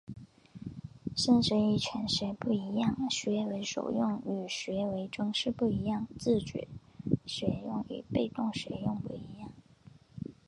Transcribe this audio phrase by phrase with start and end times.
[1.15, 6.67] 深学与浅学不一样、学为所用与学为‘装饰’不一样、自觉
[7.27, 9.51] 学用与被动学用不一样